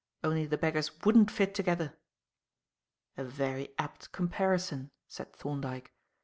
[0.23, 1.93] Only the beggars wouldn't fit together."
[3.17, 5.93] "A very apt comparison," said Thorndyke.